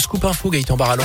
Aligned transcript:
Scoop 0.00 0.24
Info, 0.24 0.50
Gaëtan 0.50 0.76
Barallon. 0.76 1.04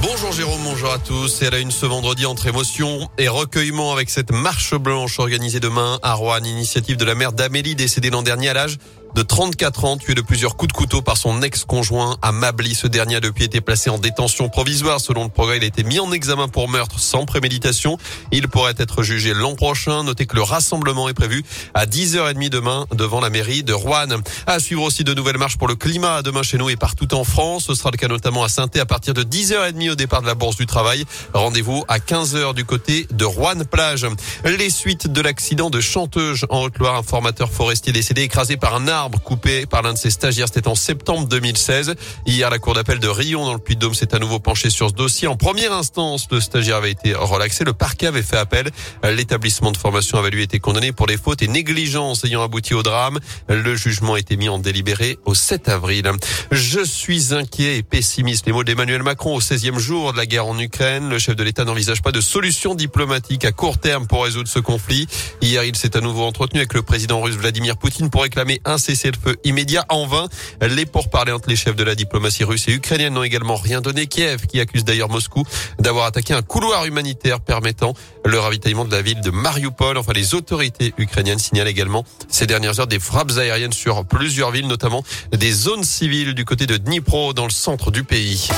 Bonjour 0.00 0.32
Jérôme, 0.32 0.60
bonjour 0.64 0.92
à 0.92 0.98
tous. 0.98 1.42
Et 1.42 1.46
elle 1.46 1.54
a 1.54 1.58
une 1.58 1.70
ce 1.70 1.86
vendredi 1.86 2.24
entre 2.24 2.46
émotion 2.46 3.08
et 3.18 3.28
recueillement 3.28 3.92
avec 3.92 4.10
cette 4.10 4.32
marche 4.32 4.74
blanche 4.74 5.18
organisée 5.18 5.60
demain 5.60 5.98
à 6.02 6.14
Rouen, 6.14 6.42
initiative 6.44 6.96
de 6.96 7.04
la 7.04 7.14
mère 7.14 7.32
d'Amélie 7.32 7.74
décédée 7.74 8.10
l'an 8.10 8.22
dernier 8.22 8.48
à 8.48 8.54
l'âge 8.54 8.78
de 9.14 9.22
34 9.22 9.84
ans, 9.84 9.96
tué 9.96 10.14
de 10.14 10.22
plusieurs 10.22 10.56
coups 10.56 10.72
de 10.72 10.76
couteau 10.76 11.02
par 11.02 11.16
son 11.16 11.42
ex-conjoint 11.42 12.16
à 12.22 12.32
Mably. 12.32 12.74
Ce 12.74 12.86
dernier 12.86 13.16
a 13.16 13.20
depuis 13.20 13.44
été 13.44 13.60
placé 13.60 13.90
en 13.90 13.98
détention 13.98 14.48
provisoire. 14.48 15.00
Selon 15.00 15.24
le 15.24 15.28
progrès, 15.28 15.58
il 15.58 15.64
a 15.64 15.66
été 15.66 15.84
mis 15.84 16.00
en 16.00 16.12
examen 16.12 16.48
pour 16.48 16.68
meurtre 16.68 16.98
sans 16.98 17.26
préméditation. 17.26 17.98
Il 18.30 18.48
pourrait 18.48 18.74
être 18.78 19.02
jugé 19.02 19.34
l'an 19.34 19.54
prochain. 19.54 20.04
Notez 20.04 20.26
que 20.26 20.36
le 20.36 20.42
rassemblement 20.42 21.08
est 21.08 21.14
prévu 21.14 21.44
à 21.74 21.84
10h30 21.84 22.48
demain 22.48 22.86
devant 22.94 23.20
la 23.20 23.28
mairie 23.28 23.62
de 23.62 23.74
Rouen. 23.74 24.22
À 24.46 24.58
suivre 24.58 24.82
aussi 24.82 25.04
de 25.04 25.12
nouvelles 25.12 25.38
marches 25.38 25.58
pour 25.58 25.68
le 25.68 25.74
climat 25.74 26.22
demain 26.22 26.42
chez 26.42 26.56
nous 26.56 26.70
et 26.70 26.76
partout 26.76 27.12
en 27.14 27.24
France. 27.24 27.64
Ce 27.66 27.74
sera 27.74 27.90
le 27.90 27.98
cas 27.98 28.08
notamment 28.08 28.44
à 28.44 28.48
saint 28.48 28.68
à 28.80 28.86
partir 28.86 29.12
de 29.12 29.22
10h30 29.22 29.90
au 29.90 29.94
départ 29.94 30.22
de 30.22 30.26
la 30.26 30.34
Bourse 30.34 30.56
du 30.56 30.66
Travail. 30.66 31.04
Rendez-vous 31.34 31.84
à 31.88 31.98
15h 31.98 32.54
du 32.54 32.64
côté 32.64 33.06
de 33.10 33.24
Rouen-Plage. 33.24 34.06
Les 34.44 34.70
suites 34.70 35.08
de 35.08 35.20
l'accident 35.20 35.68
de 35.68 35.80
Chanteuse 35.80 36.46
en 36.48 36.62
Haute-Loire. 36.62 36.96
Un 36.96 37.02
formateur 37.02 37.50
forestier 37.50 37.92
décédé 37.92 38.22
écrasé 38.22 38.56
par 38.56 38.74
un 38.74 38.88
arbre 38.88 39.01
coupé 39.10 39.66
par 39.66 39.82
l'un 39.82 39.92
de 39.92 39.98
ses 39.98 40.10
stagiaires. 40.10 40.48
C'était 40.48 40.68
en 40.68 40.74
septembre 40.74 41.26
2016. 41.28 41.94
Hier, 42.26 42.50
la 42.50 42.58
cour 42.58 42.74
d'appel 42.74 42.98
de 42.98 43.08
Rion 43.08 43.44
dans 43.44 43.54
le 43.54 43.58
Puy-de-Dôme 43.58 43.94
s'est 43.94 44.14
à 44.14 44.18
nouveau 44.18 44.38
penchée 44.38 44.70
sur 44.70 44.90
ce 44.90 44.94
dossier. 44.94 45.28
En 45.28 45.36
première 45.36 45.72
instance, 45.72 46.26
le 46.30 46.40
stagiaire 46.40 46.76
avait 46.76 46.90
été 46.90 47.14
relaxé. 47.14 47.64
Le 47.64 47.72
parquet 47.72 48.06
avait 48.06 48.22
fait 48.22 48.36
appel. 48.36 48.70
L'établissement 49.04 49.72
de 49.72 49.76
formation 49.76 50.18
avait 50.18 50.30
lui 50.30 50.42
été 50.42 50.58
condamné 50.60 50.92
pour 50.92 51.06
des 51.06 51.16
fautes 51.16 51.42
et 51.42 51.48
négligences 51.48 52.24
ayant 52.24 52.42
abouti 52.42 52.74
au 52.74 52.82
drame. 52.82 53.18
Le 53.48 53.74
jugement 53.74 54.14
a 54.14 54.18
été 54.18 54.36
mis 54.36 54.48
en 54.48 54.58
délibéré 54.58 55.18
au 55.24 55.34
7 55.34 55.68
avril. 55.68 56.10
Je 56.50 56.84
suis 56.84 57.34
inquiet 57.34 57.78
et 57.78 57.82
pessimiste. 57.82 58.46
Les 58.46 58.52
mots 58.52 58.64
d'Emmanuel 58.64 59.02
Macron 59.02 59.34
au 59.34 59.40
16e 59.40 59.78
jour 59.78 60.12
de 60.12 60.18
la 60.18 60.26
guerre 60.26 60.46
en 60.46 60.58
Ukraine. 60.58 61.08
Le 61.08 61.18
chef 61.18 61.36
de 61.36 61.42
l'État 61.42 61.64
n'envisage 61.64 62.02
pas 62.02 62.12
de 62.12 62.20
solution 62.20 62.74
diplomatique 62.74 63.44
à 63.44 63.52
court 63.52 63.78
terme 63.78 64.06
pour 64.06 64.24
résoudre 64.24 64.48
ce 64.48 64.58
conflit. 64.58 65.06
Hier, 65.40 65.64
il 65.64 65.76
s'est 65.76 65.96
à 65.96 66.00
nouveau 66.00 66.24
entretenu 66.24 66.60
avec 66.60 66.74
le 66.74 66.82
président 66.82 67.20
russe 67.20 67.36
Vladimir 67.36 67.76
Poutine 67.76 68.10
pour 68.10 68.22
réclamer 68.22 68.60
un 68.64 68.78
cessez-le-feu 68.94 69.36
immédiat. 69.44 69.84
En 69.88 70.06
vain, 70.06 70.28
les 70.60 70.86
pourparlers 70.86 71.32
entre 71.32 71.48
les 71.48 71.56
chefs 71.56 71.76
de 71.76 71.84
la 71.84 71.94
diplomatie 71.94 72.44
russe 72.44 72.68
et 72.68 72.72
ukrainienne 72.72 73.14
n'ont 73.14 73.22
également 73.22 73.56
rien 73.56 73.80
donné. 73.80 74.06
Kiev, 74.06 74.46
qui 74.46 74.60
accuse 74.60 74.84
d'ailleurs 74.84 75.08
Moscou 75.08 75.44
d'avoir 75.78 76.06
attaqué 76.06 76.34
un 76.34 76.42
couloir 76.42 76.84
humanitaire 76.84 77.40
permettant 77.40 77.94
le 78.24 78.38
ravitaillement 78.38 78.84
de 78.84 78.92
la 78.92 79.02
ville 79.02 79.20
de 79.20 79.30
Mariupol. 79.30 79.96
Enfin, 79.96 80.12
les 80.12 80.34
autorités 80.34 80.92
ukrainiennes 80.98 81.38
signalent 81.38 81.68
également 81.68 82.04
ces 82.28 82.46
dernières 82.46 82.80
heures 82.80 82.86
des 82.86 83.00
frappes 83.00 83.32
aériennes 83.38 83.72
sur 83.72 84.04
plusieurs 84.04 84.50
villes, 84.50 84.68
notamment 84.68 85.02
des 85.32 85.52
zones 85.52 85.84
civiles 85.84 86.34
du 86.34 86.44
côté 86.44 86.66
de 86.66 86.76
Dnipro, 86.76 87.32
dans 87.32 87.44
le 87.44 87.50
centre 87.50 87.90
du 87.90 88.04
pays. 88.04 88.48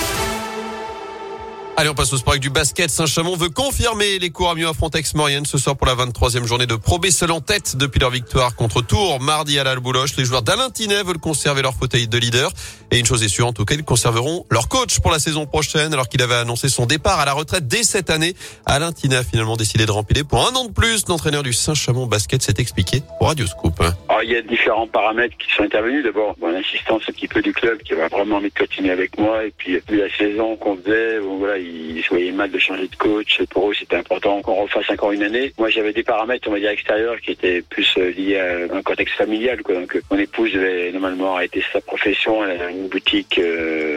Allez, 1.77 1.89
on 1.89 1.94
passe 1.94 2.12
au 2.12 2.19
sport 2.19 2.34
avec 2.34 2.42
du 2.42 2.50
basket. 2.50 2.89
Saint-Chamond 2.89 3.34
veut 3.36 3.48
confirmer 3.48 4.20
les 4.20 4.30
cours 4.30 4.48
à 4.48 4.55
mieux 4.55 4.69
à 4.69 4.72
Frontex-Maurienne 4.72 5.44
ce 5.44 5.58
soir 5.58 5.77
pour 5.77 5.89
la 5.89 5.97
23e 5.97 6.44
journée 6.44 6.67
de 6.67 6.77
Pro 6.77 7.00
seul 7.11 7.33
en 7.33 7.41
tête 7.41 7.77
depuis 7.77 7.98
leur 7.98 8.11
victoire 8.11 8.55
contre 8.55 8.80
Tours 8.80 9.20
mardi 9.20 9.58
à 9.58 9.64
la 9.64 9.75
Bouloche. 9.75 10.14
Les 10.17 10.25
joueurs 10.25 10.42
d'Alain 10.42 10.70
Tinet 10.70 11.02
veulent 11.02 11.19
conserver 11.19 11.62
leur 11.62 11.75
fauteuil 11.75 12.06
de 12.06 12.17
leader. 12.17 12.52
Et 12.92 13.00
une 13.00 13.06
chose 13.06 13.25
est 13.25 13.28
sûre, 13.28 13.48
en 13.48 13.52
tout 13.52 13.64
cas, 13.64 13.75
ils 13.75 13.83
conserveront 13.83 14.47
leur 14.52 14.69
coach 14.69 15.00
pour 15.00 15.11
la 15.11 15.19
saison 15.19 15.47
prochaine 15.47 15.92
alors 15.92 16.08
qu'il 16.08 16.22
avait 16.22 16.36
annoncé 16.36 16.69
son 16.69 16.86
départ 16.86 17.19
à 17.19 17.25
la 17.25 17.33
retraite 17.33 17.67
dès 17.67 17.83
cette 17.83 18.08
année. 18.08 18.36
Alain 18.67 18.92
Tinet 18.92 19.17
a 19.17 19.25
finalement 19.25 19.56
décidé 19.56 19.84
de 19.84 19.91
rempiler 19.91 20.22
pour 20.22 20.47
un 20.47 20.55
an 20.55 20.67
de 20.67 20.72
plus. 20.72 21.08
L'entraîneur 21.08 21.42
du 21.42 21.52
Saint-Chamond 21.52 22.06
basket 22.06 22.41
s'est 22.41 22.55
expliqué 22.58 23.02
pour 23.19 23.27
Radio 23.27 23.48
Scoop. 23.48 23.83
Il 24.25 24.33
y 24.33 24.36
a 24.36 24.42
différents 24.42 24.86
paramètres 24.86 25.36
qui 25.36 25.53
sont 25.53 25.64
intervenus. 25.64 26.03
D'abord, 26.03 26.34
bon, 26.39 26.48
l'assistance 26.48 27.03
un 27.08 27.12
petit 27.12 27.28
peu 27.28 27.42
du 27.42 27.53
club 27.53 27.78
qui 27.83 27.92
va 27.92 28.08
vraiment 28.08 28.41
continuer 28.58 28.91
avec 28.91 29.19
moi. 29.19 29.44
Et 29.44 29.50
puis, 29.50 29.78
puis 29.86 29.98
la 29.98 30.08
saison 30.17 30.56
qu'on 30.56 30.77
faisait, 30.78 31.20
bon, 31.20 31.36
voilà, 31.36 31.58
ils 31.58 32.03
se 32.03 32.08
voyaient 32.08 32.33
mal 32.33 32.50
de 32.50 32.58
changer 32.58 32.89
de 32.89 32.97
coach. 32.97 33.42
Pour 33.50 33.70
eux, 33.70 33.75
c'était 33.75 33.97
important 33.97 34.41
qu'on 34.41 34.55
refasse 34.55 34.89
encore 34.89 35.12
une 35.12 35.22
année. 35.22 35.52
Moi, 35.58 35.69
j'avais 35.69 35.92
des 35.92 36.02
paramètres, 36.02 36.48
on 36.48 36.52
va 36.52 36.58
dire, 36.58 36.70
extérieurs 36.70 37.20
qui 37.20 37.33
étaient 37.33 37.62
plus 37.62 37.92
euh, 37.98 38.11
liés 38.12 38.39
à 38.39 38.74
un 38.74 38.83
contexte 38.83 39.14
familial. 39.17 39.62
Quoi. 39.62 39.74
Donc, 39.74 40.01
mon 40.11 40.18
épouse 40.18 40.52
devait 40.52 40.91
normalement 40.92 41.36
arrêter 41.36 41.62
sa 41.70 41.83
profession. 41.83 42.45
Elle 42.45 42.62
a 42.62 42.70
une 42.70 42.89
boutique 42.89 43.39
euh, 43.39 43.93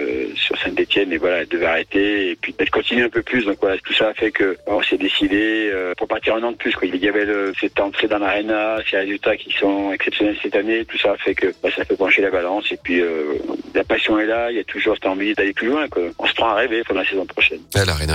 Saint-Etienne 0.57 1.11
et 1.11 1.17
voilà, 1.17 1.37
elle 1.41 1.47
devait 1.47 1.65
arrêter. 1.65 2.31
Et 2.31 2.35
puis, 2.35 2.55
elle 2.57 2.69
continue 2.69 3.03
un 3.03 3.09
peu 3.09 3.21
plus. 3.21 3.45
Donc, 3.45 3.57
voilà, 3.61 3.77
tout 3.79 3.93
ça 3.93 4.09
a 4.09 4.13
fait 4.13 4.31
que 4.31 4.57
on 4.67 4.81
s'est 4.81 4.97
décidé 4.97 5.69
euh, 5.71 5.93
pour 5.97 6.07
partir 6.07 6.35
un 6.35 6.43
an 6.43 6.51
de 6.51 6.57
plus. 6.57 6.73
Il 6.83 6.95
y 6.97 7.07
avait 7.07 7.27
cette 7.59 7.79
entrée 7.79 8.07
dans 8.07 8.19
l'arena, 8.19 8.77
ces 8.89 8.97
résultats 8.97 9.37
qui 9.37 9.51
sont 9.59 9.91
exceptionnels 9.93 10.37
cette 10.41 10.55
année. 10.55 10.85
Tout 10.85 10.97
ça 10.97 11.11
a 11.11 11.17
fait 11.17 11.35
que 11.35 11.47
bah, 11.63 11.69
ça 11.75 11.85
fait 11.85 11.97
pencher 11.97 12.21
la 12.21 12.31
balance. 12.31 12.71
Et 12.71 12.79
puis, 12.81 13.01
la 13.73 13.83
passion 13.83 14.19
est 14.19 14.25
là. 14.25 14.51
Il 14.51 14.57
y 14.57 14.59
a 14.59 14.63
toujours 14.63 14.95
cette 14.95 15.05
envie 15.05 15.33
d'aller 15.33 15.53
plus 15.53 15.67
loin. 15.67 15.85
On 16.19 16.27
se 16.27 16.33
prend 16.33 16.49
à 16.49 16.55
rêver 16.55 16.83
pour 16.83 16.95
la 16.95 17.05
saison 17.05 17.25
prochaine 17.25 17.59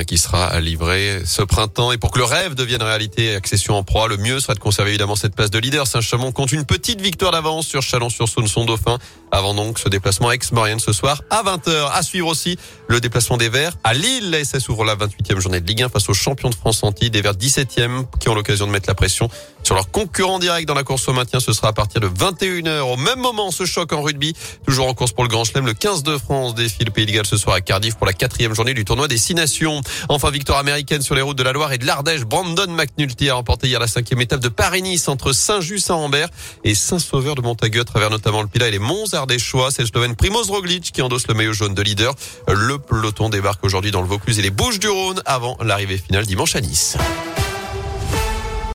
qui 0.05 0.19
sera 0.19 0.59
livré 0.61 1.21
ce 1.25 1.43
printemps. 1.43 1.93
Et 1.93 1.99
pour 1.99 2.11
que 2.11 2.19
le 2.19 2.25
rêve 2.25 2.55
devienne 2.55 2.83
réalité, 2.83 3.35
accession 3.35 3.75
en 3.75 3.83
proie, 3.83 4.09
le 4.09 4.17
mieux 4.17 4.41
serait 4.41 4.55
de 4.55 4.59
conserver 4.59 4.91
évidemment 4.91 5.17
cette 5.17 5.35
place 5.35 5.51
de 5.51 5.59
leader. 5.59 5.87
Saint-Chamond 5.87 6.33
compte 6.33 6.53
une 6.53 6.65
petite 6.65 7.01
victoire 7.01 7.33
d'avance 7.33 7.67
sur 7.67 7.83
Chalon-sur-Saône, 7.83 8.47
son 8.47 8.65
dauphin. 8.65 8.99
Avant 9.31 9.55
donc 9.55 9.79
ce 9.79 9.89
déplacement 9.89 10.31
ex-Maurienne 10.31 10.81
ce 10.81 10.93
soir 10.93 11.23
à 11.31 11.43
20h. 11.43 11.91
À 11.93 12.03
suivre 12.03 12.32
aussi 12.33 12.59
le 12.89 13.01
déplacement 13.01 13.37
des 13.37 13.49
Verts 13.49 13.77
à 13.85 13.95
Lille. 13.95 14.31
La 14.31 14.45
SS 14.45 14.69
ouvre 14.69 14.85
la 14.85 14.97
28e 14.97 15.39
journée 15.39 15.61
de 15.61 15.67
Ligue 15.67 15.83
1 15.83 15.89
face 15.89 16.09
aux 16.09 16.15
champions 16.15 16.51
de 16.51 16.55
France 16.55 16.83
anti. 16.83 17.11
Des 17.11 17.23
Verts 17.23 17.35
17e 17.35 18.05
qui 18.19 18.29
ont 18.29 18.35
l'occasion 18.35 18.67
de 18.67 18.73
mettre 18.73 18.89
la 18.89 18.95
pression 18.95 19.29
sur 19.63 19.75
leur 19.75 19.91
concurrent 19.91 20.39
direct 20.39 20.67
dans 20.67 20.75
la 20.75 20.83
course 20.83 21.07
au 21.09 21.13
maintien. 21.13 21.41
Ce 21.41 21.53
sera 21.53 21.69
à 21.69 21.73
partir 21.73 22.01
de 22.01 22.09
21h. 22.09 22.81
Au 22.81 22.97
même 22.97 23.21
moment, 23.21 23.51
ce 23.51 23.65
choc 23.65 23.93
en 23.93 24.03
rugby, 24.03 24.35
toujours 24.67 24.89
en 24.89 24.95
course 24.95 25.13
pour 25.13 25.25
le 25.25 25.29
Grand 25.29 25.45
Chelem. 25.45 25.67
Le 25.67 25.75
15 25.75 26.03
de 26.03 26.19
France 26.19 26.55
défile 26.55 26.87
le 26.87 26.91
Pays 26.91 27.07
de 27.07 27.27
ce 27.27 27.37
soir 27.37 27.57
à 27.57 27.61
Cardiff 27.61 27.97
pour 27.97 28.07
la 28.07 28.13
quatrième 28.13 28.55
journée 28.55 28.75
du 28.75 28.85
tournoi 28.85 29.09
des 29.09 29.19
Six 29.19 29.35
Nations. 29.35 29.81
Enfin, 30.09 30.31
victoire 30.31 30.59
américaine 30.59 31.03
sur 31.03 31.15
les 31.15 31.23
routes 31.23 31.39
de 31.39 31.43
la 31.43 31.53
Loire 31.53 31.73
et 31.73 31.79
de 31.79 31.87
l'Ardèche. 31.87 32.23
Brandon 32.23 32.69
McNulty 32.69 33.29
a 33.29 33.35
remporté 33.35 33.69
hier 33.69 33.79
la 33.79 33.87
cinquième 33.87 34.21
étape 34.21 34.41
de 34.41 34.49
Paris-Nice 34.49 35.09
entre 35.09 35.33
Saint-Just-Saint-Ambert 35.33 36.29
et 36.65 36.75
Saint-Sauveur 36.75 37.35
de 37.35 37.43
Montagueux 37.43 37.83
à 37.83 37.85
travers 37.85 38.11
notamment 38.11 38.43
le 38.43 38.49
Pilat 38.49 38.69
et 38.69 38.73
les 38.73 38.79
Monts 38.79 39.13
Ardéchois. 39.13 39.71
C'est 39.71 39.83
le 39.83 39.89
Slovène 39.89 40.17
Primoz 40.17 40.51
Roglic 40.51 40.93
qui 40.93 41.03
endosse 41.03 41.27
le 41.29 41.35
maillot 41.35 41.53
jaune 41.53 41.75
de 41.75 41.83
leader. 41.83 42.15
Le 42.49 42.79
peloton 42.79 43.29
débarque 43.29 43.65
aujourd'hui 43.65 43.91
dans 43.91 44.03
le 44.03 44.09
Vaucluse 44.09 44.39
et 44.39 44.43
les 44.43 44.51
Bouches 44.51 44.79
du 44.79 44.89
Rhône 44.89 45.23
avant 45.25 45.57
l'arrivée 45.63 45.99
finale 45.99 46.27
dimanche 46.27 46.57
à 46.57 46.61
Nice. 46.61 46.97